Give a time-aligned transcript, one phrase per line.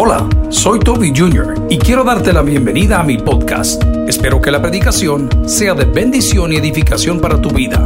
[0.00, 1.66] Hola, soy Toby Jr.
[1.68, 3.82] y quiero darte la bienvenida a mi podcast.
[4.06, 7.84] Espero que la predicación sea de bendición y edificación para tu vida.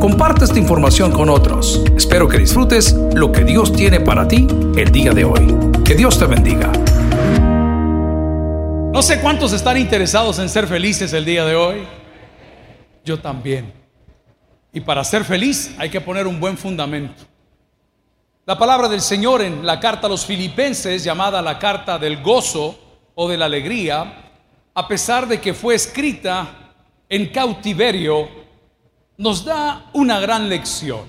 [0.00, 1.84] Comparte esta información con otros.
[1.94, 5.54] Espero que disfrutes lo que Dios tiene para ti el día de hoy.
[5.84, 6.72] Que Dios te bendiga.
[8.94, 11.86] No sé cuántos están interesados en ser felices el día de hoy.
[13.04, 13.70] Yo también.
[14.72, 17.29] Y para ser feliz hay que poner un buen fundamento.
[18.50, 22.76] La palabra del Señor en la carta a los filipenses, llamada la carta del gozo
[23.14, 24.32] o de la alegría,
[24.74, 26.72] a pesar de que fue escrita
[27.08, 28.28] en cautiverio,
[29.18, 31.02] nos da una gran lección.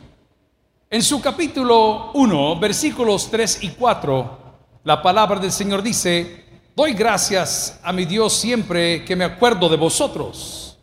[0.88, 4.38] En su capítulo 1, versículos 3 y 4,
[4.84, 9.78] la palabra del Señor dice, doy gracias a mi Dios siempre que me acuerdo de
[9.78, 10.78] vosotros,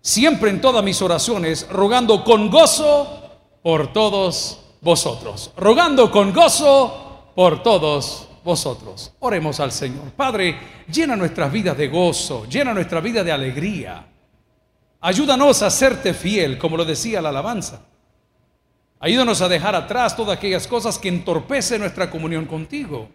[0.00, 3.30] siempre en todas mis oraciones, rogando con gozo
[3.62, 9.12] por todos vosotros, rogando con gozo por todos vosotros.
[9.20, 10.10] Oremos al Señor.
[10.12, 10.58] Padre,
[10.92, 14.06] llena nuestras vidas de gozo, llena nuestra vida de alegría.
[15.00, 17.86] Ayúdanos a serte fiel, como lo decía la alabanza.
[18.98, 23.08] Ayúdanos a dejar atrás todas aquellas cosas que entorpecen nuestra comunión contigo.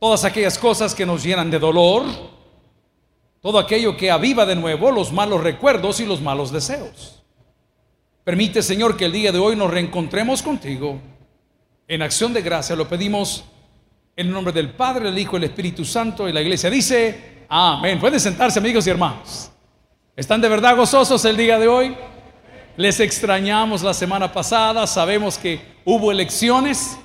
[0.00, 2.04] Todas aquellas cosas que nos llenan de dolor.
[3.40, 7.17] Todo aquello que aviva de nuevo los malos recuerdos y los malos deseos.
[8.28, 11.00] Permite, Señor, que el día de hoy nos reencontremos contigo.
[11.88, 13.42] En acción de gracia lo pedimos
[14.14, 16.28] en el nombre del Padre, el Hijo y el Espíritu Santo.
[16.28, 17.98] Y la iglesia dice, amén.
[17.98, 19.50] Pueden sentarse, amigos y hermanos.
[20.14, 21.96] ¿Están de verdad gozosos el día de hoy?
[22.76, 26.98] Les extrañamos la semana pasada, sabemos que hubo elecciones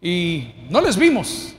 [0.00, 1.56] y no les vimos.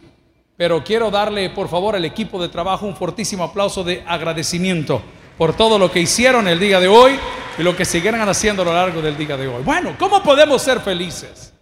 [0.56, 5.02] Pero quiero darle, por favor, al equipo de trabajo un fortísimo aplauso de agradecimiento
[5.38, 7.20] por todo lo que hicieron el día de hoy
[7.58, 9.64] y lo que seguirán haciendo a lo largo del día de hoy.
[9.64, 11.54] Bueno, ¿cómo podemos ser felices?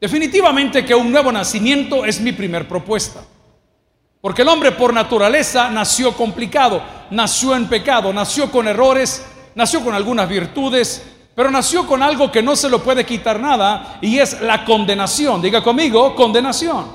[0.00, 3.22] Definitivamente que un nuevo nacimiento es mi primer propuesta.
[4.20, 9.94] Porque el hombre por naturaleza nació complicado, nació en pecado, nació con errores, nació con
[9.94, 11.02] algunas virtudes,
[11.34, 15.40] pero nació con algo que no se lo puede quitar nada y es la condenación.
[15.40, 16.86] Diga conmigo, condenación.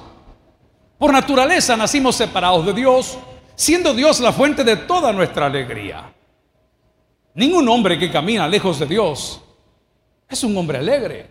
[0.97, 3.17] Por naturaleza nacimos separados de Dios,
[3.55, 6.13] siendo Dios la fuente de toda nuestra alegría.
[7.33, 9.41] Ningún hombre que camina lejos de Dios
[10.27, 11.27] es un hombre alegre.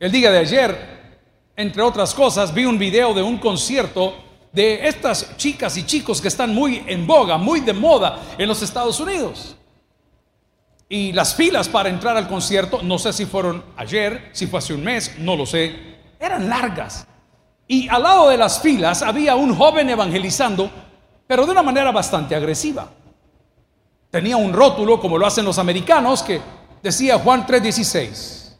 [0.00, 1.20] El día de ayer,
[1.54, 4.16] entre otras cosas, vi un video de un concierto
[4.52, 8.62] de estas chicas y chicos que están muy en boga, muy de moda en los
[8.62, 9.56] Estados Unidos.
[10.88, 14.74] Y las filas para entrar al concierto, no sé si fueron ayer, si fue hace
[14.74, 15.74] un mes, no lo sé,
[16.18, 17.06] eran largas.
[17.68, 20.68] Y al lado de las filas había un joven evangelizando,
[21.28, 22.88] pero de una manera bastante agresiva
[24.14, 26.40] tenía un rótulo, como lo hacen los americanos, que
[26.80, 28.56] decía Juan 3:16.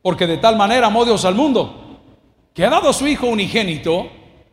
[0.00, 2.00] Porque de tal manera amó Dios al mundo,
[2.54, 4.08] que ha dado a su Hijo unigénito,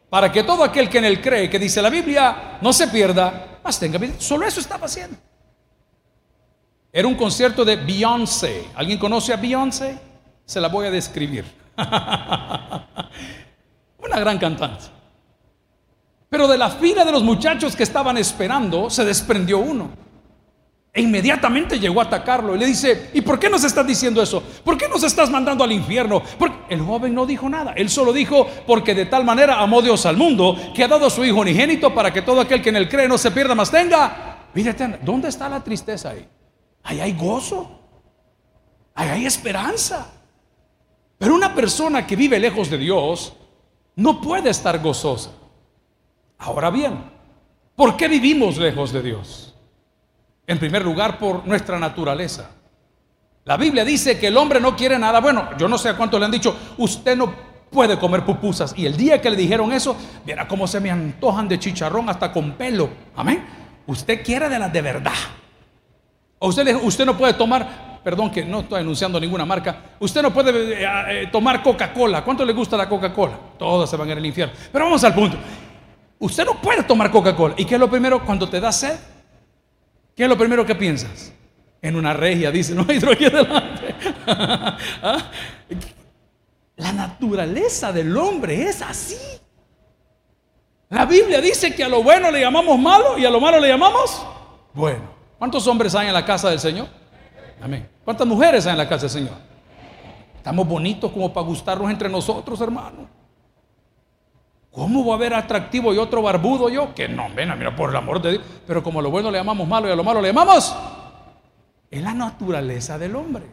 [0.09, 3.61] para que todo aquel que en él cree, que dice la Biblia, no se pierda,
[3.63, 4.16] más tenga vida.
[4.17, 5.16] Solo eso estaba haciendo.
[6.91, 8.66] Era un concierto de Beyoncé.
[8.75, 9.97] ¿Alguien conoce a Beyoncé?
[10.44, 11.45] Se la voy a describir.
[11.78, 12.89] Una
[14.19, 14.94] gran cantante.
[16.35, 19.91] Pero de la fila de los muchachos que estaban esperando, se desprendió uno.
[20.91, 24.44] E inmediatamente llegó a atacarlo y le dice, ¿y por qué nos estás diciendo eso?
[24.62, 26.22] ¿Por qué nos estás mandando al infierno?
[26.38, 27.72] Porque el joven no dijo nada.
[27.72, 31.09] Él solo dijo, porque de tal manera amó Dios al mundo, que ha dado a
[31.09, 33.72] su Hijo unigénito para que todo aquel que en él cree no se pierda, más
[33.72, 34.50] tenga.
[34.53, 36.28] Mírate, ¿dónde está la tristeza ahí?
[36.84, 37.79] Ahí hay gozo.
[38.94, 40.12] Ahí hay esperanza.
[41.17, 43.31] Pero una persona que vive lejos de Dios
[43.96, 45.31] no puede estar gozosa.
[46.38, 47.03] Ahora bien,
[47.75, 49.56] ¿por qué vivimos lejos de Dios?
[50.47, 52.51] En primer lugar, por nuestra naturaleza.
[53.46, 55.19] La Biblia dice que el hombre no quiere nada.
[55.19, 57.34] Bueno, yo no sé a cuánto le han dicho, usted no
[57.69, 58.73] puede comer pupusas.
[58.78, 62.31] Y el día que le dijeron eso, viera cómo se me antojan de chicharrón hasta
[62.31, 62.90] con pelo.
[63.16, 63.46] Amén.
[63.85, 65.13] Usted quiere de las de verdad.
[66.40, 70.34] O usted, usted no puede tomar, perdón que no estoy anunciando ninguna marca, usted no
[70.34, 72.23] puede eh, eh, tomar Coca-Cola.
[72.23, 73.38] ¿Cuánto le gusta la Coca-Cola?
[73.57, 74.53] Todas se van a ir al infierno.
[74.72, 75.37] Pero vamos al punto.
[76.20, 77.56] Usted no puede tomar Coca-Cola.
[77.58, 78.97] ¿Y qué es lo primero cuando te da sed?
[80.16, 81.34] ¿Qué es lo primero que piensas?
[81.82, 83.96] En una regia, dice, no hay aquí adelante.
[84.28, 85.32] ¿Ah?
[86.78, 89.17] La naturaleza del hombre es así.
[90.90, 93.68] La Biblia dice que a lo bueno le llamamos malo y a lo malo le
[93.68, 94.26] llamamos
[94.73, 95.16] bueno.
[95.38, 96.88] ¿Cuántos hombres hay en la casa del Señor?
[97.61, 97.90] Amén.
[98.03, 99.35] ¿Cuántas mujeres hay en la casa del Señor?
[100.38, 103.09] Estamos bonitos como para gustarnos entre nosotros, hermano.
[104.75, 106.93] ¿Cómo va a haber atractivo y otro barbudo yo?
[106.93, 108.43] Que no, ven, mira, por el amor de Dios.
[108.67, 110.75] Pero como a lo bueno le llamamos malo y a lo malo le llamamos,
[111.89, 113.45] es la naturaleza del hombre.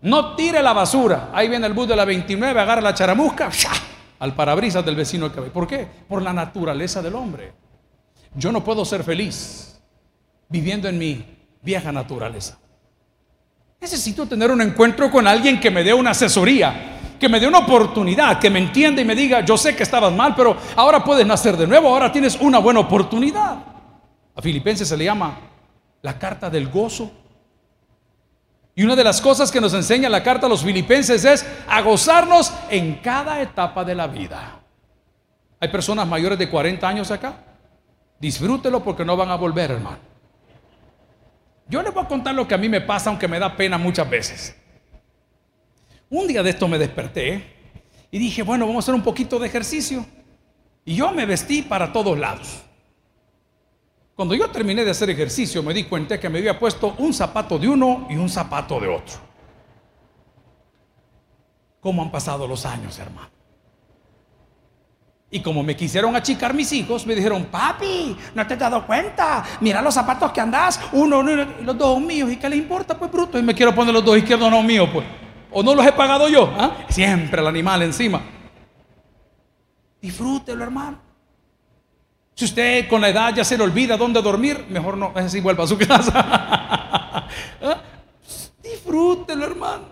[0.00, 1.28] No tire la basura.
[1.34, 3.50] Ahí viene el bus de la 29, agarra la charamusca,
[4.20, 5.50] al parabrisas del vecino que ve.
[5.50, 5.86] ¿Por qué?
[6.08, 7.52] Por la naturaleza del hombre.
[8.34, 9.78] Yo no puedo ser feliz
[10.48, 11.26] viviendo en mi
[11.60, 12.58] vieja naturaleza.
[13.82, 17.58] Necesito tener un encuentro con alguien que me dé una asesoría, que me dé una
[17.58, 21.26] oportunidad, que me entienda y me diga, yo sé que estabas mal, pero ahora puedes
[21.26, 23.56] nacer de nuevo, ahora tienes una buena oportunidad.
[24.36, 25.38] A Filipenses se le llama
[26.02, 27.10] la carta del gozo.
[28.74, 31.80] Y una de las cosas que nos enseña la carta a los filipenses es a
[31.80, 34.60] gozarnos en cada etapa de la vida.
[35.60, 37.36] Hay personas mayores de 40 años acá.
[38.18, 39.98] Disfrútelo porque no van a volver, hermano.
[41.68, 43.78] Yo les voy a contar lo que a mí me pasa, aunque me da pena
[43.78, 44.56] muchas veces.
[46.14, 47.44] Un día de esto me desperté
[48.08, 50.06] y dije, bueno, vamos a hacer un poquito de ejercicio.
[50.84, 52.62] Y yo me vestí para todos lados.
[54.14, 57.58] Cuando yo terminé de hacer ejercicio me di cuenta que me había puesto un zapato
[57.58, 59.16] de uno y un zapato de otro.
[61.80, 63.30] ¿Cómo han pasado los años, hermano?
[65.32, 69.44] Y como me quisieron achicar mis hijos, me dijeron, papi, ¿no te has dado cuenta?
[69.60, 72.30] Mira los zapatos que andas, uno, uno los dos míos.
[72.30, 73.36] ¿Y qué le importa, pues, bruto?
[73.36, 75.23] Y me quiero poner los dos izquierdos, no míos, pues.
[75.54, 76.52] ¿O no los he pagado yo?
[76.58, 76.76] ¿ah?
[76.88, 78.20] Siempre el animal encima.
[80.02, 80.98] Disfrútelo, hermano.
[82.34, 85.40] Si usted con la edad ya se le olvida dónde dormir, mejor no, es así,
[85.40, 86.12] vuelva a su casa.
[87.62, 87.80] ¿Ah?
[88.62, 89.84] Disfrútelo, hermano.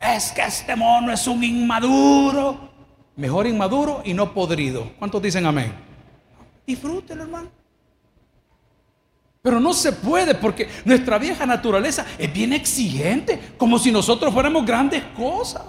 [0.00, 2.70] Es que este mono es un inmaduro.
[3.16, 4.92] Mejor inmaduro y no podrido.
[5.00, 5.74] ¿Cuántos dicen amén?
[6.64, 7.57] Disfrútelo, hermano.
[9.48, 14.66] Pero no se puede porque nuestra vieja naturaleza es bien exigente, como si nosotros fuéramos
[14.66, 15.62] grandes cosas.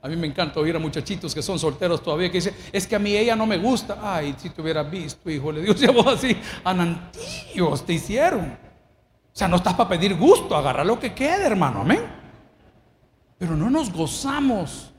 [0.00, 2.94] A mí me encanta oír a muchachitos que son solteros todavía que dicen, es que
[2.94, 3.98] a mí ella no me gusta.
[4.00, 8.42] Ay, si te hubieras visto, hijo, le Dios, vos así, anantillos te hicieron.
[8.42, 12.04] O sea, no estás para pedir gusto, agarra lo que quede, hermano, amén.
[13.36, 14.92] Pero no nos gozamos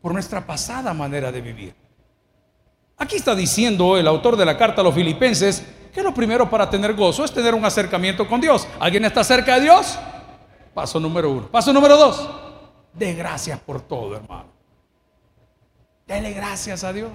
[0.00, 1.74] por nuestra pasada manera de vivir.
[2.96, 6.68] Aquí está diciendo el autor de la carta a los filipenses que lo primero para
[6.68, 8.66] tener gozo es tener un acercamiento con Dios.
[8.78, 9.98] ¿Alguien está cerca de Dios?
[10.74, 11.46] Paso número uno.
[11.48, 12.28] Paso número dos.
[12.92, 14.48] De gracias por todo, hermano.
[16.06, 17.12] Dele gracias a Dios.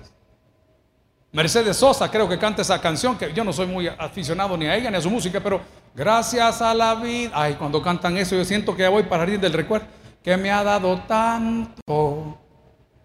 [1.32, 4.76] Mercedes Sosa creo que canta esa canción, que yo no soy muy aficionado ni a
[4.76, 5.60] ella ni a su música, pero
[5.94, 7.32] gracias a la vida.
[7.34, 9.86] Ay, cuando cantan eso yo siento que ya voy para ir del recuerdo,
[10.24, 12.38] que me ha dado tanto,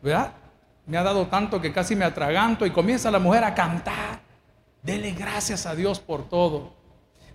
[0.00, 0.32] ¿verdad?
[0.86, 4.20] Me ha dado tanto que casi me atraganto y comienza la mujer a cantar.
[4.82, 6.72] Dele gracias a Dios por todo.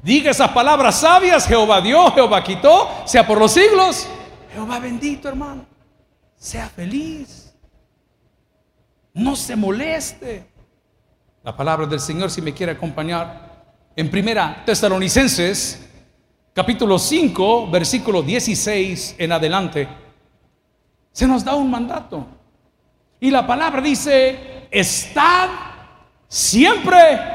[0.02, 4.08] Diga esas palabras sabias, Jehová dio, Jehová quitó, sea por los siglos.
[4.54, 5.66] Jehová bendito, hermano.
[6.36, 7.54] Sea feliz.
[9.14, 10.48] No se moleste.
[11.44, 13.66] La palabra del Señor, si me quiere acompañar,
[13.96, 15.88] en primera Tesalonicenses,
[16.54, 19.88] capítulo 5, versículo 16 en adelante,
[21.12, 22.28] se nos da un mandato.
[23.20, 25.50] Y la palabra dice, estad
[26.28, 27.35] siempre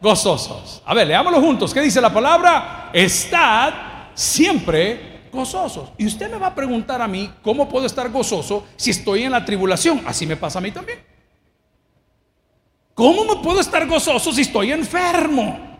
[0.00, 0.82] gozosos.
[0.84, 1.72] A ver, leámoslo juntos.
[1.72, 2.90] ¿Qué dice la palabra?
[2.92, 3.74] Estad
[4.14, 5.90] siempre gozosos.
[5.98, 9.32] Y usted me va a preguntar a mí, ¿cómo puedo estar gozoso si estoy en
[9.32, 10.02] la tribulación?
[10.06, 10.98] Así me pasa a mí también.
[12.94, 15.78] ¿Cómo me puedo estar gozoso si estoy enfermo?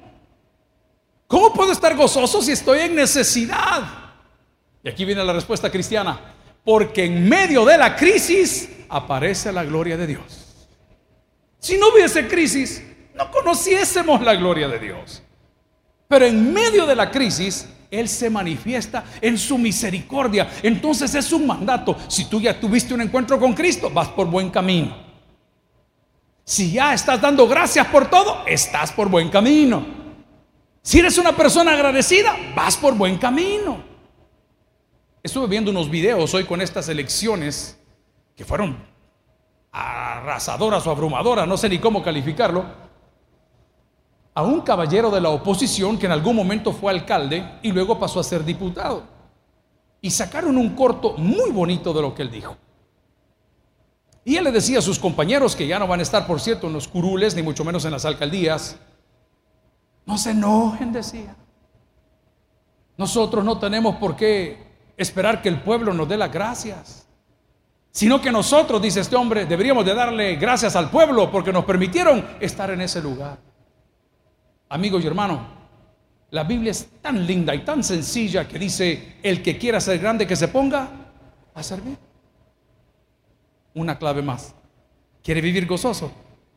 [1.27, 3.83] ¿Cómo puedo estar gozoso si estoy en necesidad?
[4.85, 6.21] Y aquí viene la respuesta cristiana.
[6.63, 10.69] Porque en medio de la crisis aparece la gloria de Dios.
[11.59, 12.83] Si no hubiese crisis,
[13.17, 15.23] no conociésemos la gloria de Dios.
[16.09, 20.49] Pero en medio de la crisis él se manifiesta en su misericordia.
[20.63, 21.97] Entonces es un mandato.
[22.09, 25.05] Si tú ya tuviste un encuentro con Cristo, vas por buen camino.
[26.45, 29.85] Si ya estás dando gracias por todo, estás por buen camino.
[30.83, 33.83] Si eres una persona agradecida, vas por buen camino.
[35.23, 37.77] Estuve viendo unos videos hoy con estas elecciones
[38.37, 38.77] que fueron
[39.73, 42.86] arrasadoras o abrumadoras, no sé ni cómo calificarlo
[44.37, 48.21] a un caballero de la oposición que en algún momento fue alcalde y luego pasó
[48.21, 49.03] a ser diputado.
[50.03, 52.55] Y sacaron un corto muy bonito de lo que él dijo.
[54.27, 56.67] Y él le decía a sus compañeros, que ya no van a estar, por cierto,
[56.67, 58.77] en los curules, ni mucho menos en las alcaldías,
[60.05, 61.35] no se enojen, decía.
[62.99, 64.67] Nosotros no tenemos por qué
[64.99, 67.09] esperar que el pueblo nos dé las gracias,
[67.91, 72.23] sino que nosotros, dice este hombre, deberíamos de darle gracias al pueblo porque nos permitieron
[72.39, 73.56] estar en ese lugar.
[74.69, 75.41] Amigos y hermanos,
[76.31, 80.27] la Biblia es tan linda y tan sencilla que dice, el que quiera ser grande
[80.27, 80.89] que se ponga
[81.55, 81.97] a servir.
[83.75, 84.55] Una clave más.
[85.23, 86.11] ¿Quiere vivir gozoso?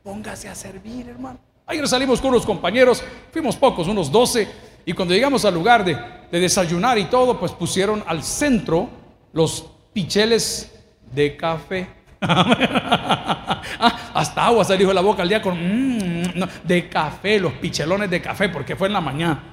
[0.04, 1.40] Póngase a servir, hermano.
[1.68, 4.48] Ayer salimos con unos compañeros, fuimos pocos, unos 12,
[4.86, 5.96] y cuando llegamos al lugar de,
[6.32, 8.90] de desayunar y todo, pues pusieron al centro
[9.34, 10.72] los picheles
[11.14, 11.88] de café.
[13.82, 17.54] Ah, hasta agua se dijo de la boca al día con mm, de café, los
[17.54, 19.44] pichelones de café, porque fue en la mañana.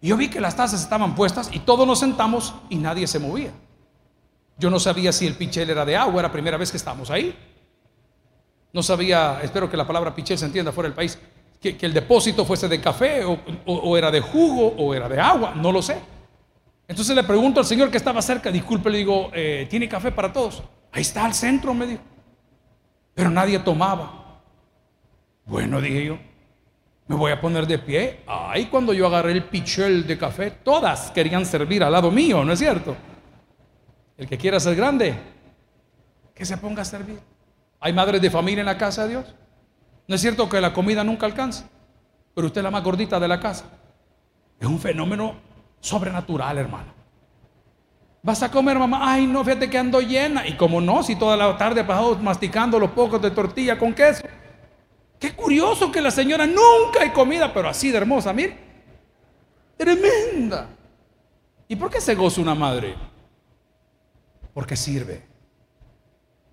[0.00, 3.18] Y yo vi que las tazas estaban puestas y todos nos sentamos y nadie se
[3.18, 3.50] movía.
[4.58, 7.10] Yo no sabía si el pichel era de agua, era la primera vez que estábamos
[7.10, 7.36] ahí.
[8.72, 11.18] No sabía, espero que la palabra pichel se entienda fuera del país,
[11.60, 15.72] que, el depósito fuese de café o, era de jugo o era de agua, no
[15.72, 15.98] lo sé.
[16.86, 20.32] Entonces le pregunto al señor que estaba cerca, disculpe, le digo, eh, ¿tiene café para
[20.32, 20.62] todos?
[20.92, 22.02] Ahí está al centro, me dijo.
[23.18, 24.38] Pero nadie tomaba.
[25.44, 26.18] Bueno, dije yo,
[27.08, 28.20] me voy a poner de pie.
[28.28, 32.52] Ahí cuando yo agarré el pichel de café, todas querían servir al lado mío, ¿no
[32.52, 32.96] es cierto?
[34.16, 35.18] El que quiera ser grande,
[36.32, 37.18] que se ponga a servir.
[37.80, 39.34] Hay madres de familia en la casa de Dios.
[40.06, 41.68] No es cierto que la comida nunca alcanza,
[42.36, 43.64] pero usted es la más gordita de la casa.
[44.60, 45.34] Es un fenómeno
[45.80, 46.97] sobrenatural, hermano.
[48.22, 49.12] Vas a comer, mamá.
[49.12, 50.46] Ay, no, fíjate que ando llena.
[50.46, 53.94] Y como no, si toda la tarde he pasado masticando los pocos de tortilla con
[53.94, 54.22] queso.
[55.18, 58.56] Qué curioso que la señora nunca hay comida, pero así de hermosa, mire.
[59.76, 60.68] Tremenda.
[61.68, 62.94] ¿Y por qué se goza una madre?
[64.54, 65.22] Porque sirve.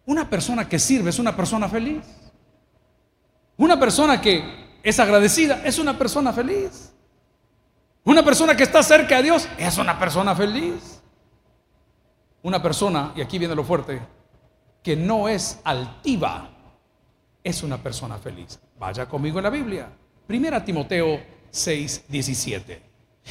[0.05, 2.03] Una persona que sirve es una persona feliz.
[3.57, 6.93] Una persona que es agradecida es una persona feliz.
[8.03, 10.94] Una persona que está cerca de Dios es una persona feliz.
[12.45, 13.99] Una persona, y aquí viene lo fuerte,
[14.83, 16.47] que no es altiva,
[17.43, 18.59] es una persona feliz.
[18.77, 19.89] Vaya conmigo en la Biblia.
[20.27, 22.83] Primera Timoteo 6, 17.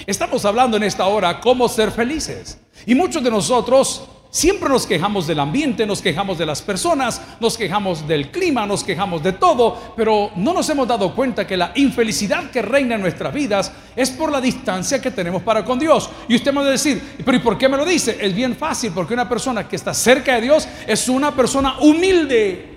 [0.04, 2.58] Estamos hablando en esta hora cómo ser felices.
[2.86, 4.04] Y muchos de nosotros
[4.34, 8.82] Siempre nos quejamos del ambiente, nos quejamos de las personas, nos quejamos del clima, nos
[8.82, 13.00] quejamos de todo, pero no nos hemos dado cuenta que la infelicidad que reina en
[13.00, 16.10] nuestras vidas es por la distancia que tenemos para con Dios.
[16.26, 18.18] Y usted me va a decir, pero ¿y por qué me lo dice?
[18.20, 22.73] Es bien fácil, porque una persona que está cerca de Dios es una persona humilde.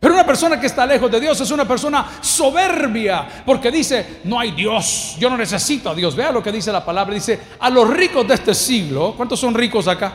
[0.00, 4.40] Pero una persona que está lejos de Dios es una persona soberbia, porque dice, no
[4.40, 6.16] hay Dios, yo no necesito a Dios.
[6.16, 9.52] Vea lo que dice la palabra, dice, a los ricos de este siglo, ¿cuántos son
[9.52, 10.14] ricos acá?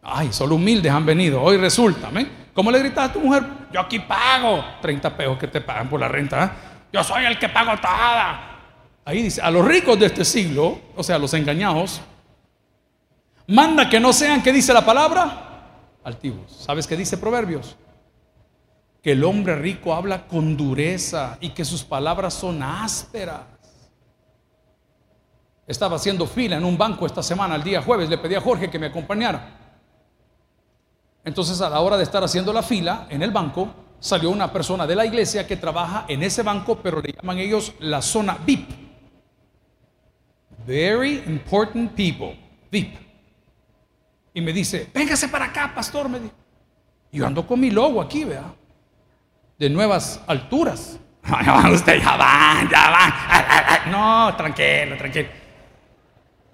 [0.00, 2.30] Ay, solo humildes han venido, hoy resulta, ¿ven?
[2.54, 3.42] ¿Cómo le gritas a tu mujer?
[3.72, 6.50] Yo aquí pago 30 pesos que te pagan por la renta, ¿eh?
[6.92, 8.46] yo soy el que pago toda.
[9.04, 12.00] Ahí dice, a los ricos de este siglo, o sea, a los engañados,
[13.48, 15.96] manda que no sean, ¿qué dice la palabra?
[16.04, 16.64] Altivos.
[16.64, 17.76] ¿Sabes qué dice Proverbios?
[19.02, 23.42] Que el hombre rico habla con dureza y que sus palabras son ásperas.
[25.66, 28.68] Estaba haciendo fila en un banco esta semana, el día jueves, le pedí a Jorge
[28.68, 29.56] que me acompañara.
[31.24, 33.68] Entonces a la hora de estar haciendo la fila en el banco,
[34.00, 37.72] salió una persona de la iglesia que trabaja en ese banco, pero le llaman ellos
[37.78, 38.68] la zona VIP.
[40.66, 42.38] Very important people,
[42.70, 42.96] VIP.
[44.34, 46.34] Y me dice, véngase para acá, pastor, me dijo.
[47.12, 48.59] Yo ando con mi logo aquí, vea
[49.60, 50.98] de nuevas alturas.
[51.72, 53.90] Usted ya va, ya va.
[53.90, 55.28] No, tranquilo, tranquilo.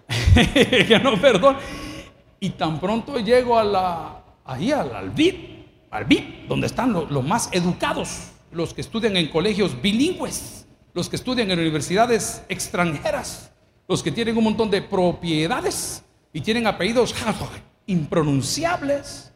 [0.88, 1.56] que no, perdón.
[2.40, 7.25] Y tan pronto llego a la, ahí al, al VIP, al VIP, donde están los,
[7.25, 13.52] más educados, los que estudian en colegios bilingües, los que estudian en universidades extranjeras,
[13.88, 17.14] los que tienen un montón de propiedades y tienen apellidos
[17.86, 19.32] impronunciables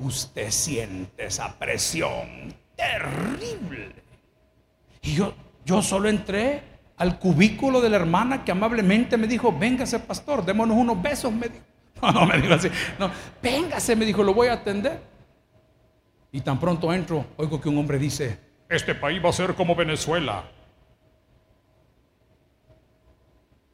[0.00, 3.92] usted siente esa presión terrible.
[5.02, 6.62] Y yo, yo solo entré
[6.96, 11.48] al cubículo de la hermana que amablemente me dijo, véngase pastor, démonos unos besos, me
[11.48, 11.64] dijo.
[12.02, 13.10] No, no me dijo así, no,
[13.42, 15.02] véngase, me dijo, lo voy a atender.
[16.32, 18.38] Y tan pronto entro, oigo que un hombre dice,
[18.70, 20.44] este país va a ser como Venezuela.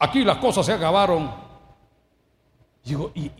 [0.00, 1.32] Aquí las cosas se acabaron.
[2.84, 3.30] Digo, y,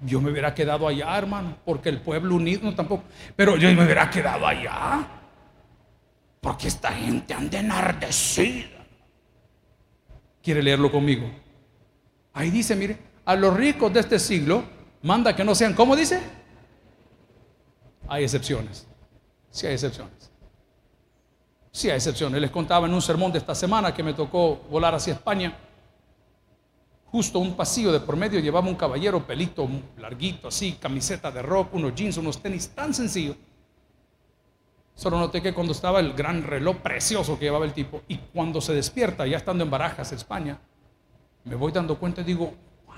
[0.00, 3.04] yo me hubiera quedado allá, hermano, porque el pueblo unido no tampoco.
[3.34, 5.06] Pero yo me hubiera quedado allá.
[6.40, 8.86] Porque esta gente anda enardecida.
[10.42, 11.28] ¿Quiere leerlo conmigo?
[12.32, 14.64] Ahí dice, mire, a los ricos de este siglo
[15.02, 16.20] manda que no sean, ¿cómo dice?
[18.06, 18.86] Hay excepciones.
[19.50, 20.30] Sí hay excepciones.
[21.72, 22.40] Sí hay excepciones.
[22.40, 25.56] Les contaba en un sermón de esta semana que me tocó volar hacia España
[27.10, 31.74] justo un pasillo de por medio llevaba un caballero pelito larguito, así, camiseta de rock,
[31.74, 33.36] unos jeans, unos tenis tan sencillos.
[34.94, 38.60] Solo noté que cuando estaba el gran reloj precioso que llevaba el tipo, y cuando
[38.60, 40.58] se despierta, ya estando en Barajas, España,
[41.44, 42.46] me voy dando cuenta y digo,
[42.86, 42.96] wow,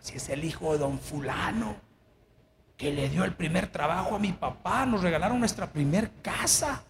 [0.00, 1.76] si es el hijo de don fulano,
[2.76, 6.82] que le dio el primer trabajo a mi papá, nos regalaron nuestra primer casa.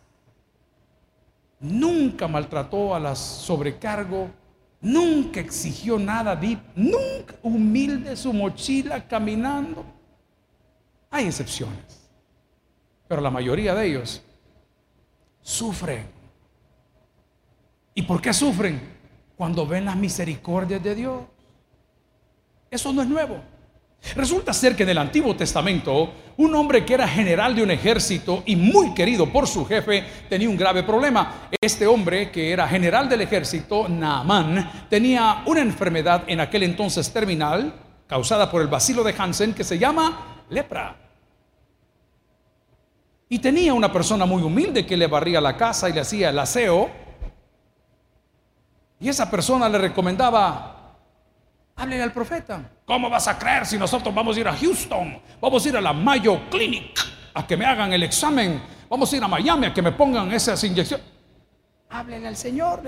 [1.61, 4.31] Nunca maltrató a las sobrecargo,
[4.85, 9.83] Nunca exigió nada VIP, nunca humilde su mochila caminando.
[11.11, 12.03] Hay excepciones.
[13.09, 14.23] pero la mayoría de ellos
[15.41, 16.07] sufren.
[17.95, 18.81] ¿Y por qué sufren?
[19.37, 21.23] Cuando ven las misericordias de Dios.
[22.71, 23.41] Eso no es nuevo.
[24.17, 28.43] Resulta ser que en el Antiguo Testamento, un hombre que era general de un ejército
[28.45, 31.49] y muy querido por su jefe, tenía un grave problema.
[31.61, 37.75] Este hombre, que era general del ejército, Naamán, tenía una enfermedad en aquel entonces terminal,
[38.07, 40.97] causada por el bacilo de Hansen, que se llama lepra.
[43.29, 46.39] Y tenía una persona muy humilde que le barría la casa y le hacía el
[46.39, 46.91] aseo.
[49.01, 50.74] Y esa persona le recomendaba
[51.77, 52.71] Háblele al profeta.
[52.85, 55.21] ¿Cómo vas a creer si nosotros vamos a ir a Houston?
[55.41, 56.99] Vamos a ir a la Mayo Clinic
[57.35, 58.63] a que me hagan el examen.
[58.89, 61.05] Vamos a ir a Miami a que me pongan esas inyecciones.
[61.91, 62.83] Háblele al Señor.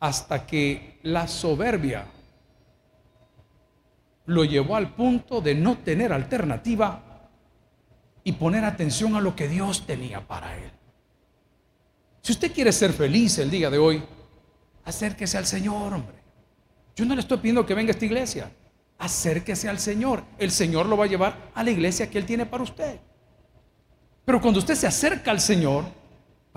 [0.00, 2.06] Hasta que la soberbia
[4.26, 7.02] lo llevó al punto de no tener alternativa
[8.24, 10.70] y poner atención a lo que Dios tenía para él.
[12.22, 14.02] Si usted quiere ser feliz el día de hoy,
[14.84, 16.16] acérquese al Señor, hombre.
[16.96, 18.50] Yo no le estoy pidiendo que venga a esta iglesia.
[18.98, 20.24] Acérquese al Señor.
[20.38, 22.98] El Señor lo va a llevar a la iglesia que Él tiene para usted.
[24.24, 25.84] Pero cuando usted se acerca al Señor,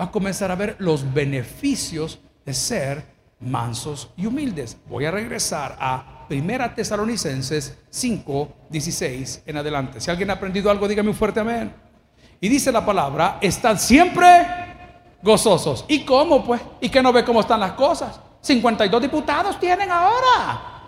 [0.00, 3.04] va a comenzar a ver los beneficios de ser
[3.40, 4.76] mansos y humildes.
[4.88, 10.00] Voy a regresar a Primera Tesalonicenses 5, 16 en adelante.
[10.00, 11.72] Si alguien ha aprendido algo, dígame un fuerte amén.
[12.40, 14.67] Y dice la palabra, estad siempre
[15.22, 15.84] gozosos.
[15.88, 16.60] ¿Y cómo pues?
[16.80, 18.20] ¿Y que no ve cómo están las cosas?
[18.40, 20.78] 52 diputados tienen ahora.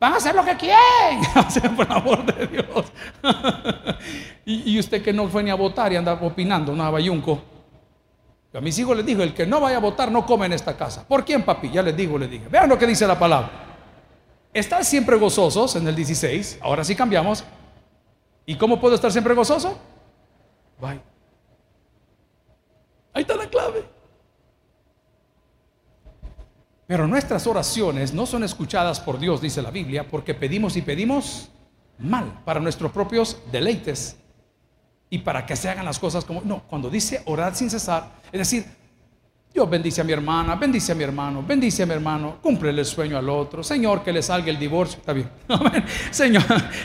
[0.00, 1.76] Van a hacer lo que quieren.
[1.76, 2.92] por amor de Dios.
[4.44, 7.40] y, usted que no fue ni a votar y anda opinando, una bayunco.
[8.52, 10.76] a mis hijos les digo, el que no vaya a votar no come en esta
[10.76, 11.06] casa.
[11.06, 11.70] ¿Por quién, papi?
[11.70, 12.48] Ya les digo, les dije.
[12.48, 13.50] Vean lo que dice la palabra.
[14.52, 16.58] Están siempre gozosos en el 16.
[16.62, 17.44] Ahora sí cambiamos.
[18.46, 19.78] ¿Y cómo puedo estar siempre gozoso?
[20.80, 21.13] Bye.
[23.14, 23.84] Ahí está la clave.
[26.86, 31.48] Pero nuestras oraciones no son escuchadas por Dios, dice la Biblia, porque pedimos y pedimos
[31.98, 34.16] mal para nuestros propios deleites
[35.08, 36.42] y para que se hagan las cosas como...
[36.42, 38.66] No, cuando dice orar sin cesar, es decir,
[39.54, 42.84] Dios bendice a mi hermana, bendice a mi hermano, bendice a mi hermano, cumple el
[42.84, 43.62] sueño al otro.
[43.62, 45.30] Señor, que le salga el divorcio, está bien.
[46.10, 46.42] Señor,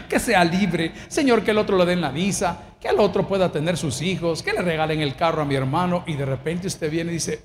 [0.08, 0.94] que sea libre.
[1.08, 4.42] Señor, que el otro le den la visa, que el otro pueda tener sus hijos,
[4.42, 6.04] que le regalen el carro a mi hermano.
[6.08, 7.44] Y de repente usted viene y dice,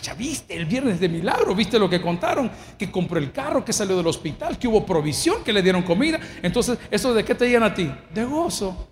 [0.00, 3.72] ya viste, el viernes de milagro, viste lo que contaron, que compró el carro, que
[3.72, 6.20] salió del hospital, que hubo provisión, que le dieron comida.
[6.42, 7.90] Entonces, ¿eso de qué te llena a ti?
[8.12, 8.88] De gozo.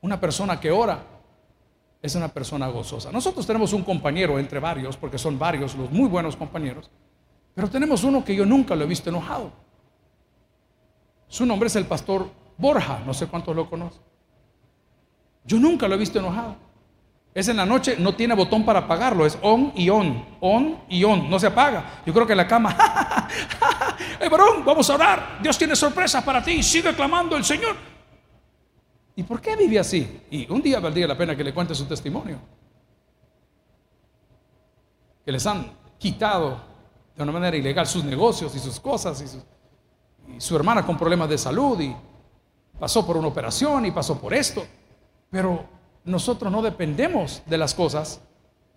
[0.00, 1.04] Una persona que ora
[2.02, 3.10] es una persona gozosa.
[3.10, 6.90] Nosotros tenemos un compañero entre varios, porque son varios los muy buenos compañeros,
[7.54, 9.52] pero tenemos uno que yo nunca lo he visto enojado.
[11.28, 14.00] Su nombre es el pastor Borja, no sé cuántos lo conocen.
[15.44, 16.56] Yo nunca lo he visto enojado.
[17.34, 21.04] Es en la noche, no tiene botón para apagarlo, es on y on, on y
[21.04, 22.00] on, no se apaga.
[22.06, 22.74] Yo creo que la cama,
[24.20, 27.76] hey, varón, vamos a orar, Dios tiene sorpresas para ti, sigue clamando el Señor.
[29.16, 30.22] ¿Y por qué vive así?
[30.30, 32.38] Y un día valdría la pena que le cuente su testimonio.
[35.22, 36.58] Que les han quitado
[37.14, 39.42] de una manera ilegal sus negocios y sus cosas y su,
[40.36, 41.94] y su hermana con problemas de salud y
[42.78, 44.64] pasó por una operación y pasó por esto.
[45.30, 45.64] Pero
[46.04, 48.20] nosotros no dependemos de las cosas,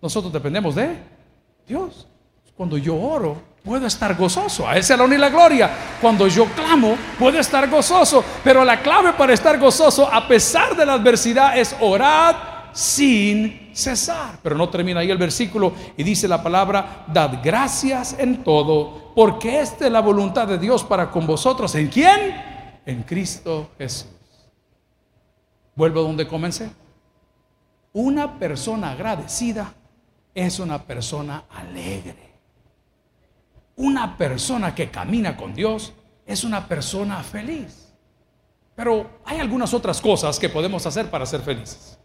[0.02, 0.98] nosotros dependemos de
[1.66, 2.06] Dios.
[2.56, 4.68] Cuando yo oro, puedo estar gozoso.
[4.68, 5.70] A Él se la honra y la gloria.
[6.00, 8.22] Cuando yo clamo, puedo estar gozoso.
[8.44, 14.38] Pero la clave para estar gozoso, a pesar de la adversidad, es orar sin cesar.
[14.42, 19.60] Pero no termina ahí el versículo y dice la palabra, dad gracias en todo, porque
[19.60, 21.74] esta es la voluntad de Dios para con vosotros.
[21.74, 22.59] ¿En quién?
[22.86, 24.08] En Cristo Jesús.
[25.74, 26.70] Vuelvo donde comencé.
[27.92, 29.74] Una persona agradecida
[30.34, 32.30] es una persona alegre.
[33.76, 35.92] Una persona que camina con Dios
[36.26, 37.92] es una persona feliz.
[38.76, 41.98] Pero hay algunas otras cosas que podemos hacer para ser felices.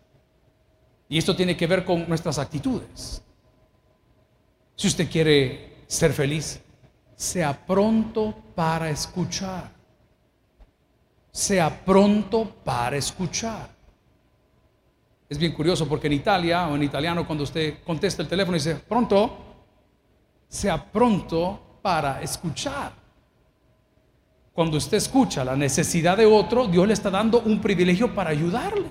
[1.07, 3.21] Y esto tiene que ver con nuestras actitudes.
[4.75, 6.61] Si usted quiere ser feliz,
[7.15, 9.74] sea pronto para escuchar.
[11.35, 13.67] Sea pronto para escuchar.
[15.27, 18.75] Es bien curioso porque en Italia o en italiano cuando usted contesta el teléfono dice
[18.75, 19.37] pronto,
[20.47, 22.93] sea pronto para escuchar.
[24.53, 28.89] Cuando usted escucha la necesidad de otro, Dios le está dando un privilegio para ayudarle.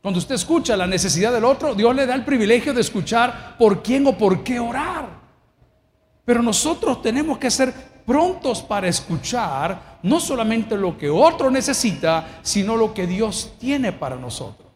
[0.00, 3.82] Cuando usted escucha la necesidad del otro, Dios le da el privilegio de escuchar por
[3.82, 5.10] quién o por qué orar.
[6.24, 7.74] Pero nosotros tenemos que ser
[8.06, 14.14] prontos para escuchar, no solamente lo que otro necesita, sino lo que Dios tiene para
[14.14, 14.68] nosotros.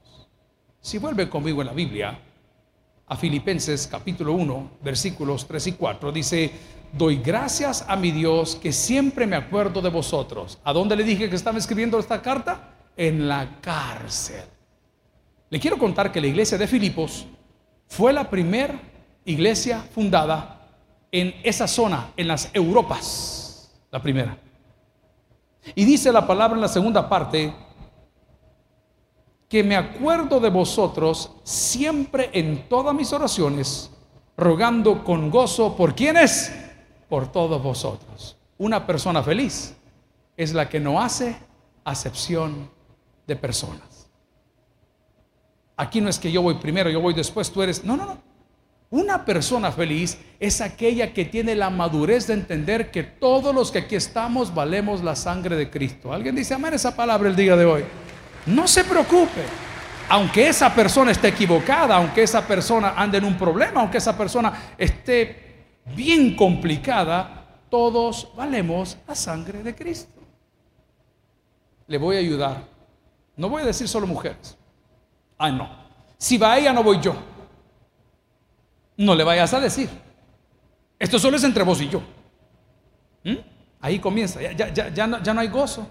[0.81, 2.19] Si vuelve conmigo en la Biblia,
[3.07, 6.51] a Filipenses capítulo 1, versículos 3 y 4, dice,
[6.93, 10.59] doy gracias a mi Dios que siempre me acuerdo de vosotros.
[10.65, 12.75] ¿A dónde le dije que estaba escribiendo esta carta?
[12.97, 14.43] En la cárcel.
[15.49, 17.25] Le quiero contar que la iglesia de Filipos
[17.87, 18.81] fue la primera
[19.25, 20.69] iglesia fundada
[21.13, 24.50] en esa zona, en las Europas, la primera.
[25.75, 27.55] Y dice la palabra en la segunda parte,
[29.49, 33.91] que me acuerdo de vosotros siempre en todas mis oraciones,
[34.37, 36.53] rogando con gozo por quienes,
[37.09, 38.37] por todos vosotros.
[38.59, 39.75] Una persona feliz
[40.37, 41.37] es la que no hace
[41.85, 42.71] acepción
[43.27, 44.09] de personas.
[45.77, 47.85] Aquí no es que yo voy primero, yo voy después, tú eres.
[47.85, 48.30] No, no, no.
[48.93, 53.79] Una persona feliz es aquella que tiene la madurez de entender que todos los que
[53.79, 56.13] aquí estamos valemos la sangre de Cristo.
[56.13, 57.85] ¿Alguien dice amén esa palabra el día de hoy?
[58.47, 59.45] No se preocupe.
[60.09, 64.73] Aunque esa persona esté equivocada, aunque esa persona ande en un problema, aunque esa persona
[64.77, 70.21] esté bien complicada, todos valemos la sangre de Cristo.
[71.87, 72.65] Le voy a ayudar.
[73.37, 74.59] No voy a decir solo mujeres.
[75.39, 75.71] Ah, no.
[76.19, 77.30] Si va ella, no voy yo.
[79.01, 79.89] No le vayas a decir.
[80.99, 82.03] Esto solo es entre vos y yo.
[83.25, 83.37] ¿Mm?
[83.81, 84.41] Ahí comienza.
[84.41, 85.91] Ya, ya, ya, no, ya hay gozo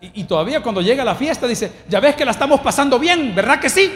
[0.00, 3.60] y, todavía cuando llega la fiesta dice, ya ves que la estamos pasando bien, ¿verdad
[3.60, 3.90] que sí?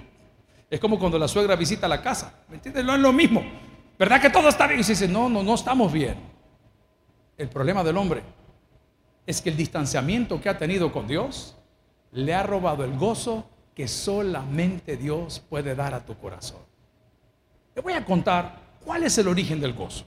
[0.70, 2.84] es como cuando la suegra visita la casa, ¿me entiendes?
[2.84, 3.42] No es lo mismo,
[3.98, 4.80] ¿verdad que todo está bien?
[4.80, 6.16] Y se dice, no, no, no estamos bien.
[7.36, 8.22] El problema del hombre
[9.26, 11.56] es que el distanciamiento que ha tenido con Dios
[12.12, 16.58] le ha robado el gozo que solamente Dios puede dar a tu corazón.
[17.72, 20.04] Te voy a contar cuál es el origen del gozo.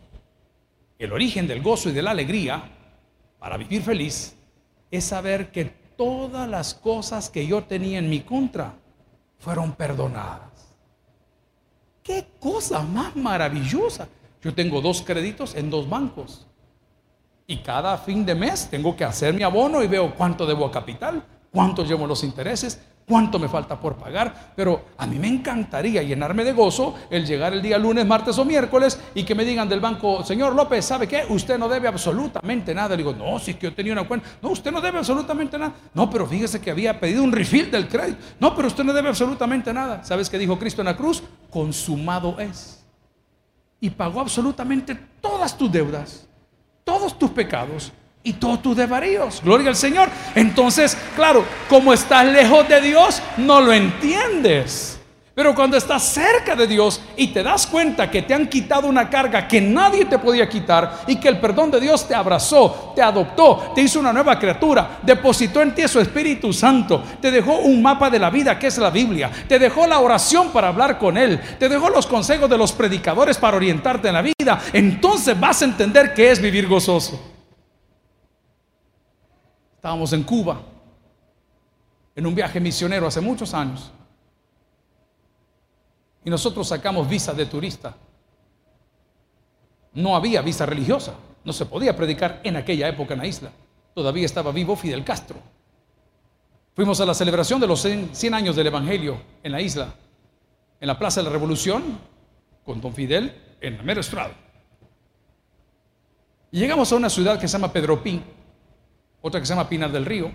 [0.99, 2.69] El origen del gozo y de la alegría
[3.39, 4.35] para vivir feliz
[4.91, 5.63] es saber que
[5.95, 8.73] todas las cosas que yo tenía en mi contra
[9.39, 10.75] fueron perdonadas.
[12.03, 14.09] Qué cosa más maravillosa.
[14.41, 16.45] Yo tengo dos créditos en dos bancos.
[17.47, 20.71] Y cada fin de mes tengo que hacer mi abono y veo cuánto debo a
[20.73, 26.01] capital, cuánto llevo los intereses, cuánto me falta por pagar, pero a mí me encantaría
[26.01, 29.67] llenarme de gozo el llegar el día lunes, martes o miércoles y que me digan
[29.67, 31.25] del banco, señor López, ¿sabe qué?
[31.29, 32.89] Usted no debe absolutamente nada.
[32.89, 34.27] Le digo, no, si es que yo tenía una cuenta.
[34.41, 35.73] No, usted no debe absolutamente nada.
[35.93, 38.19] No, pero fíjese que había pedido un refill del crédito.
[38.39, 40.03] No, pero usted no debe absolutamente nada.
[40.03, 41.23] ¿Sabes qué dijo Cristo en la cruz?
[41.49, 42.85] Consumado es.
[43.79, 46.27] Y pagó absolutamente todas tus deudas,
[46.83, 47.91] todos tus pecados
[48.23, 49.41] y todos tus desvaríos.
[49.43, 50.09] Gloria al Señor.
[50.35, 54.97] Entonces, claro, como estás lejos de Dios, no lo entiendes.
[55.33, 59.09] Pero cuando estás cerca de Dios y te das cuenta que te han quitado una
[59.09, 63.01] carga que nadie te podía quitar y que el perdón de Dios te abrazó, te
[63.01, 67.81] adoptó, te hizo una nueva criatura, depositó en ti su Espíritu Santo, te dejó un
[67.81, 71.17] mapa de la vida que es la Biblia, te dejó la oración para hablar con
[71.17, 75.61] Él, te dejó los consejos de los predicadores para orientarte en la vida, entonces vas
[75.61, 77.30] a entender qué es vivir gozoso.
[79.81, 80.61] Estábamos en Cuba,
[82.15, 83.91] en un viaje misionero hace muchos años.
[86.23, 87.95] Y nosotros sacamos visa de turista.
[89.93, 91.15] No había visa religiosa.
[91.43, 93.49] No se podía predicar en aquella época en la isla.
[93.95, 95.37] Todavía estaba vivo Fidel Castro.
[96.75, 99.95] Fuimos a la celebración de los 100 años del Evangelio en la isla,
[100.79, 101.97] en la Plaza de la Revolución,
[102.63, 104.35] con don Fidel en la mera estrada.
[106.51, 108.40] Y llegamos a una ciudad que se llama Pedropín
[109.21, 110.31] otra que se llama Pinar del Río,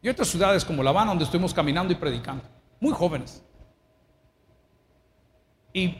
[0.00, 2.44] y otras ciudades como La Habana, donde estuvimos caminando y predicando,
[2.80, 3.42] muy jóvenes.
[5.72, 5.96] Y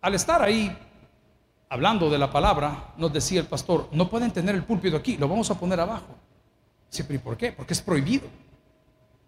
[0.00, 0.76] al estar ahí
[1.68, 5.28] hablando de la palabra, nos decía el pastor, no pueden tener el púlpito aquí, lo
[5.28, 6.14] vamos a poner abajo.
[6.88, 7.50] Siempre, ¿y por qué?
[7.50, 8.28] Porque es prohibido.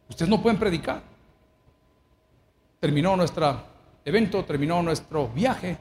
[0.09, 1.03] Ustedes no pueden predicar.
[2.79, 3.61] Terminó nuestro
[4.05, 5.79] evento, terminó nuestro viaje.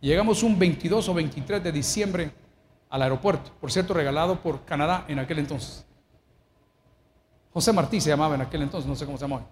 [0.00, 2.30] Llegamos un 22 o 23 de diciembre
[2.92, 5.86] al aeropuerto, por cierto, regalado por Canadá en aquel entonces.
[7.54, 9.46] José Martí se llamaba en aquel entonces, no sé cómo se llamaba.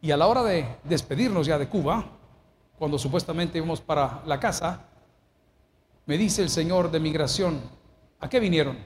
[0.00, 2.04] Y a la hora de despedirnos ya de Cuba,
[2.78, 4.84] cuando supuestamente íbamos para la casa,
[6.06, 7.60] me dice el señor de migración,
[8.20, 8.78] ¿a qué vinieron?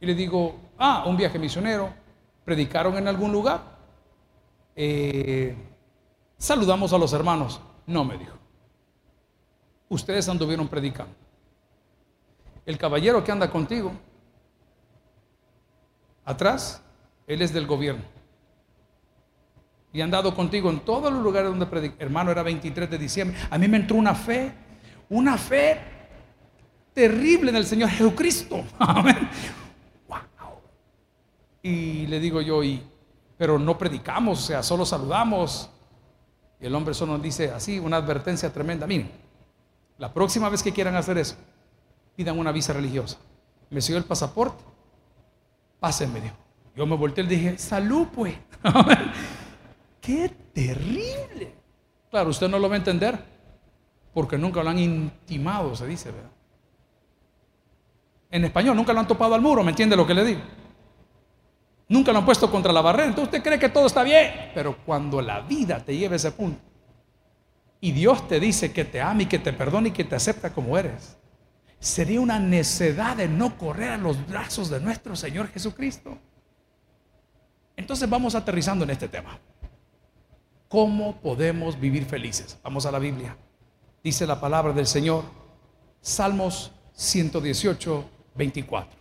[0.00, 1.92] Y le digo, ah, un viaje misionero,
[2.44, 3.60] predicaron en algún lugar,
[4.76, 5.56] eh,
[6.38, 7.60] saludamos a los hermanos.
[7.88, 8.36] No, me dijo,
[9.88, 11.20] ustedes anduvieron predicando
[12.66, 13.92] el caballero que anda contigo,
[16.24, 16.82] atrás,
[17.26, 18.02] él es del gobierno.
[19.92, 21.96] Y ha andado contigo en todos los lugares donde predica.
[21.98, 23.36] Hermano, era 23 de diciembre.
[23.50, 24.52] A mí me entró una fe,
[25.08, 25.80] una fe
[26.92, 28.64] terrible en el Señor Jesucristo.
[28.78, 29.28] Amén.
[30.06, 30.18] Wow.
[31.62, 32.82] Y le digo yo, y,
[33.36, 35.70] pero no predicamos, o sea, solo saludamos.
[36.60, 38.86] Y el hombre solo nos dice así, una advertencia tremenda.
[38.86, 39.10] Miren,
[39.98, 41.34] la próxima vez que quieran hacer eso,
[42.20, 43.16] pidan una visa religiosa.
[43.70, 44.62] Me siguió el pasaporte,
[45.78, 46.36] pásenme, dijo.
[46.76, 48.34] Yo me volteé y le dije, salud pues.
[50.02, 51.54] ¡Qué terrible!
[52.10, 53.18] Claro, usted no lo va a entender
[54.12, 56.30] porque nunca lo han intimado, se dice, ¿verdad?
[58.30, 60.40] En español, nunca lo han topado al muro, ¿me entiende lo que le digo?
[61.88, 63.08] Nunca lo han puesto contra la barrera.
[63.08, 64.50] Entonces usted cree que todo está bien.
[64.54, 66.60] Pero cuando la vida te lleva a ese punto
[67.80, 70.52] y Dios te dice que te ama y que te perdona y que te acepta
[70.52, 71.16] como eres,
[71.80, 76.16] sería una necedad de no correr a los brazos de nuestro Señor Jesucristo.
[77.74, 79.38] Entonces vamos aterrizando en este tema.
[80.68, 82.58] ¿Cómo podemos vivir felices?
[82.62, 83.36] Vamos a la Biblia.
[84.04, 85.24] Dice la palabra del Señor,
[86.02, 89.00] Salmos 118, 24.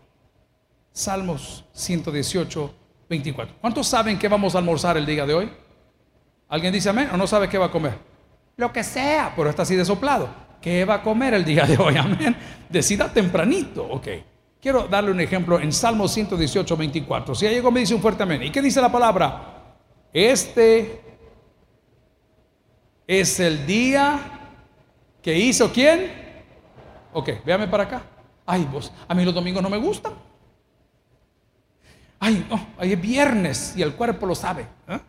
[0.91, 2.73] Salmos 118,
[3.09, 3.55] 24.
[3.61, 5.51] ¿Cuántos saben que vamos a almorzar el día de hoy?
[6.47, 7.97] ¿Alguien dice amén o no sabe qué va a comer?
[8.55, 10.48] Lo que sea, pero está así de soplado.
[10.61, 11.95] ¿Qué va a comer el día de hoy?
[11.97, 12.35] Amén.
[12.69, 13.83] Decida tempranito.
[13.83, 14.07] Ok.
[14.61, 17.33] Quiero darle un ejemplo en Salmos 118, 24.
[17.33, 18.43] Si llegó, me dice un fuerte amén.
[18.43, 19.75] ¿Y qué dice la palabra?
[20.11, 21.01] Este
[23.07, 24.19] es el día
[25.21, 26.11] que hizo quién?
[27.13, 28.03] Ok, véame para acá.
[28.45, 30.13] Ay, vos, a mí los domingos no me gustan.
[32.19, 34.67] Ay, no, hoy es viernes y el cuerpo lo sabe.
[34.89, 34.99] ¿eh?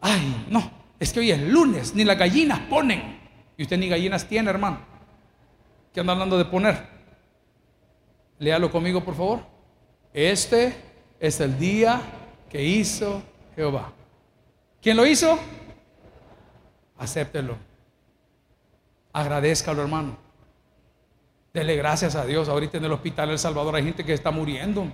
[0.00, 3.25] Ay, no, es que hoy es lunes, ni las gallinas ponen.
[3.56, 4.80] Y usted ni gallinas tiene, hermano.
[5.92, 6.88] ¿Qué anda hablando de poner?
[8.38, 9.40] Léalo conmigo, por favor.
[10.12, 10.74] Este
[11.18, 12.00] es el día
[12.50, 13.22] que hizo
[13.54, 13.92] Jehová.
[14.82, 15.38] ¿Quién lo hizo?
[16.98, 17.56] Acéptelo.
[19.12, 20.18] Agradezcalo, hermano.
[21.52, 22.50] Dele gracias a Dios.
[22.50, 24.92] Ahorita en el hospital El Salvador hay gente que está muriendo.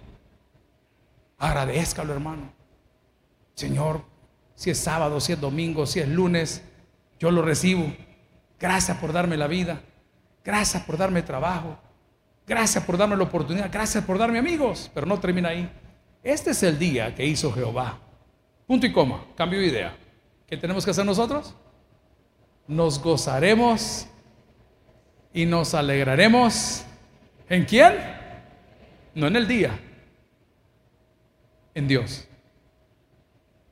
[1.39, 2.53] Agradezcalo, hermano.
[3.55, 4.03] Señor,
[4.55, 6.63] si es sábado, si es domingo, si es lunes,
[7.19, 7.93] yo lo recibo.
[8.63, 9.81] Gracias por darme la vida.
[10.45, 11.77] Gracias por darme trabajo.
[12.47, 13.69] Gracias por darme la oportunidad.
[13.73, 14.89] Gracias por darme amigos.
[14.95, 15.69] Pero no termina ahí.
[16.23, 17.99] Este es el día que hizo Jehová.
[18.65, 19.25] Punto y coma.
[19.35, 19.97] Cambio de idea.
[20.47, 21.57] ¿Qué tenemos que hacer nosotros?
[22.69, 24.07] Nos gozaremos
[25.35, 26.85] y nos alegraremos.
[27.49, 27.95] ¿En quién?
[29.13, 29.77] No en el día.
[31.75, 32.29] En Dios.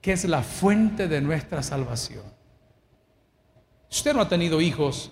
[0.00, 2.39] Que es la fuente de nuestra salvación.
[3.90, 5.10] Si usted no ha tenido hijos,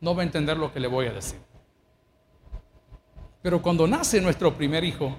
[0.00, 1.40] no va a entender lo que le voy a decir.
[3.42, 5.16] Pero cuando nace nuestro primer hijo,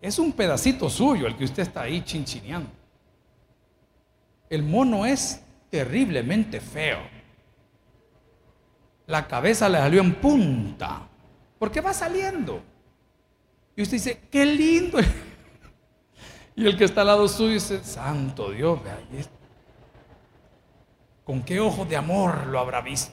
[0.00, 2.70] es un pedacito suyo el que usted está ahí chinchineando.
[4.48, 7.00] El mono es terriblemente feo.
[9.06, 11.08] La cabeza le salió en punta.
[11.58, 12.62] Porque va saliendo.
[13.74, 14.98] Y usted dice, qué lindo.
[16.54, 18.98] Y el que está al lado suyo dice, santo Dios, vea,
[21.24, 23.12] ¿con qué ojo de amor lo habrá visto?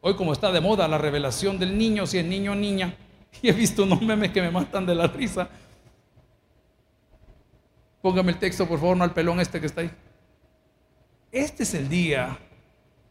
[0.00, 2.96] Hoy como está de moda la revelación del niño, si es niño o niña,
[3.42, 5.48] y he visto unos memes que me matan de la risa.
[8.00, 9.90] Póngame el texto, por favor, no al pelón este que está ahí.
[11.30, 12.36] Este es el día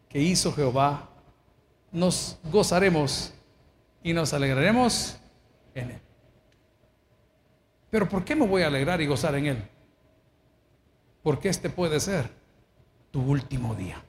[0.09, 1.09] que hizo Jehová.
[1.91, 3.33] Nos gozaremos
[4.03, 5.17] y nos alegraremos
[5.73, 6.01] en él.
[7.89, 9.63] Pero ¿por qué me voy a alegrar y gozar en él?
[11.23, 12.40] Porque este puede ser
[13.11, 14.01] tu último día.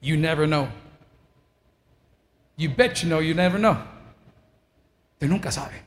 [0.00, 0.68] You never know.
[2.56, 3.76] You bet you know, you never know.
[5.14, 5.82] Usted nunca sabe.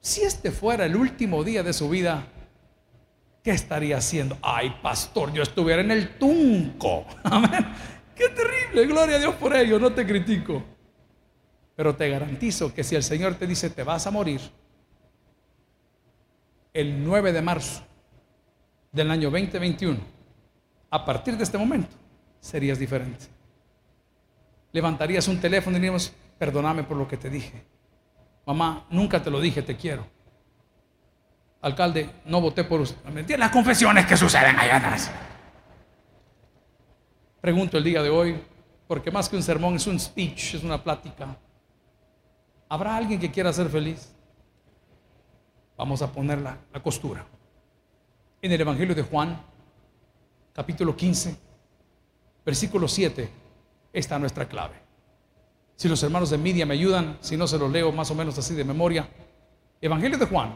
[0.00, 2.26] Si este fuera el último día de su vida,
[3.42, 4.38] ¿qué estaría haciendo?
[4.42, 7.06] Ay, pastor, yo estuviera en el tunco.
[7.24, 7.66] Amén.
[8.14, 8.86] Qué terrible.
[8.86, 9.78] Gloria a Dios por ello.
[9.78, 10.62] No te critico.
[11.74, 14.40] Pero te garantizo que si el Señor te dice te vas a morir,
[16.74, 17.82] el 9 de marzo
[18.92, 19.98] del año 2021,
[20.90, 21.96] a partir de este momento,
[22.38, 23.24] serías diferente.
[24.70, 27.64] Levantarías un teléfono y diríamos, perdóname por lo que te dije.
[28.46, 30.06] Mamá, nunca te lo dije, te quiero.
[31.62, 33.38] Alcalde, no voté por usted.
[33.38, 35.10] Las confesiones que suceden allá atrás.
[37.40, 38.42] Pregunto el día de hoy,
[38.86, 41.36] porque más que un sermón es un speech, es una plática.
[42.68, 44.14] ¿Habrá alguien que quiera ser feliz?
[45.76, 47.24] Vamos a poner la, la costura.
[48.42, 49.40] En el Evangelio de Juan,
[50.52, 51.36] capítulo 15,
[52.44, 53.30] versículo 7,
[53.92, 54.74] está nuestra clave.
[55.76, 58.36] Si los hermanos de Media me ayudan, si no se lo leo más o menos
[58.36, 59.08] así de memoria.
[59.80, 60.54] Evangelio de Juan,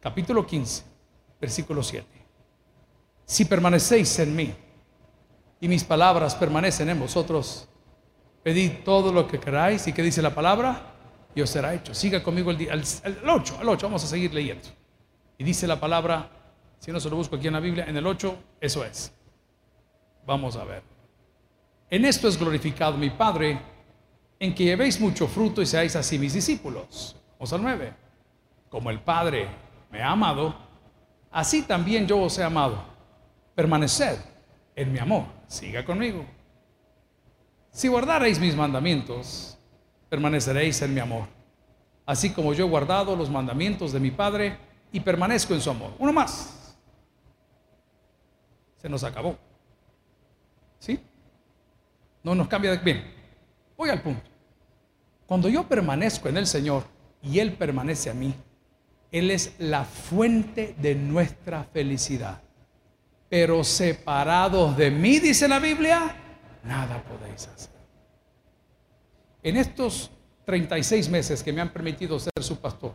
[0.00, 0.84] capítulo 15,
[1.40, 2.06] versículo 7.
[3.24, 4.54] Si permanecéis en mí
[5.60, 7.66] y mis palabras permanecen en vosotros,
[8.46, 9.88] Pedid todo lo que queráis.
[9.88, 10.94] ¿Y qué dice la palabra?
[11.34, 11.92] Y os será hecho.
[11.92, 14.68] Siga conmigo el, el, el 8, el 8, vamos a seguir leyendo.
[15.36, 16.30] Y dice la palabra,
[16.78, 19.12] si no se lo busco aquí en la Biblia, en el 8, eso es.
[20.26, 20.82] Vamos a ver.
[21.88, 23.58] En esto es glorificado mi Padre,
[24.38, 27.16] en que llevéis mucho fruto y seáis así mis discípulos.
[27.32, 27.92] Vamos al 9.
[28.68, 29.48] Como el Padre
[29.90, 30.54] me ha amado,
[31.30, 32.82] así también yo os he amado.
[33.54, 34.18] Permaneced
[34.74, 35.24] en mi amor.
[35.46, 36.24] Siga conmigo.
[37.70, 39.58] Si guardareis mis mandamientos,
[40.08, 41.26] permaneceréis en mi amor.
[42.04, 44.56] Así como yo he guardado los mandamientos de mi Padre
[44.92, 45.92] y permanezco en su amor.
[45.98, 46.65] Uno más.
[48.86, 49.36] Se nos acabó.
[50.78, 51.00] ¿Sí?
[52.22, 53.02] No nos cambia de bien.
[53.76, 54.22] Voy al punto.
[55.26, 56.84] Cuando yo permanezco en el Señor
[57.20, 58.32] y Él permanece a mí,
[59.10, 62.40] Él es la fuente de nuestra felicidad.
[63.28, 66.14] Pero separados de mí, dice la Biblia,
[66.62, 67.72] nada podéis hacer.
[69.42, 70.12] En estos
[70.44, 72.94] 36 meses que me han permitido ser su pastor,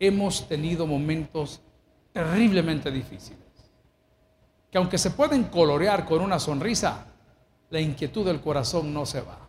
[0.00, 1.60] hemos tenido momentos
[2.12, 3.49] terriblemente difíciles,
[4.70, 7.06] que aunque se pueden colorear con una sonrisa,
[7.70, 9.48] la inquietud del corazón no se va.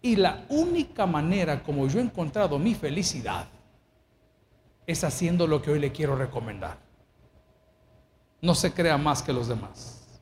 [0.00, 3.46] Y la única manera como yo he encontrado mi felicidad
[4.86, 6.78] es haciendo lo que hoy le quiero recomendar.
[8.40, 10.20] No se crea más que los demás.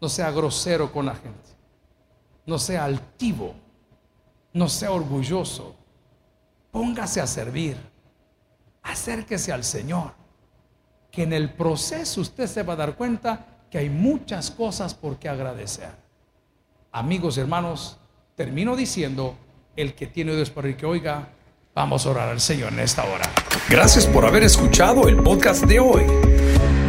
[0.00, 1.50] No sea grosero con la gente.
[2.44, 3.54] No sea altivo.
[4.52, 5.74] No sea orgulloso.
[6.70, 7.76] Póngase a servir.
[8.82, 10.12] Acérquese al Señor.
[11.16, 15.18] Que en el proceso usted se va a dar cuenta que hay muchas cosas por
[15.18, 15.88] qué agradecer.
[16.92, 17.96] Amigos y hermanos,
[18.34, 19.34] termino diciendo,
[19.76, 21.30] el que tiene Dios para el que oiga,
[21.74, 23.24] vamos a orar al Señor en esta hora.
[23.70, 26.02] Gracias por haber escuchado el podcast de hoy.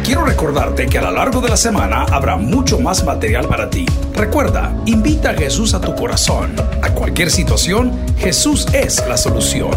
[0.04, 3.86] Quiero recordarte que a lo largo de la semana habrá mucho más material para ti.
[4.12, 6.54] Recuerda, invita a Jesús a tu corazón.
[6.82, 9.70] A cualquier situación, Jesús es la solución.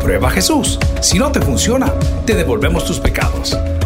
[0.00, 0.80] Prueba Jesús.
[1.00, 1.94] Si no te funciona,
[2.26, 3.56] te devolvemos tus pecados.